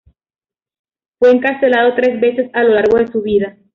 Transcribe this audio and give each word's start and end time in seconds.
Fue 1.19 1.29
encarcelado 1.29 1.93
tres 1.93 2.19
veces 2.19 2.49
a 2.53 2.63
lo 2.63 2.73
largo 2.73 2.97
de 2.97 3.07
su 3.11 3.21
vida. 3.21 3.55